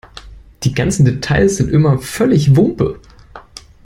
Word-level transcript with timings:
Die 0.63 0.73
ganzen 0.73 1.05
Details 1.05 1.57
sind 1.57 1.69
Ömer 1.71 1.99
völlig 1.99 2.55
wumpe. 2.55 2.99